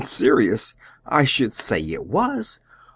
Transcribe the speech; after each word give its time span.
"Serious! 0.03 0.73
I 1.05 1.25
should 1.25 1.53
say 1.53 1.79
it 1.79 2.07
was! 2.07 2.59